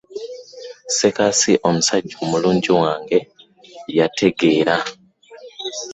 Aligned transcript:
Ssekasi 0.87 1.51
omusajja 1.67 2.15
omulungi 2.23 2.71
wange 2.81 3.19
yantegeera. 3.97 4.77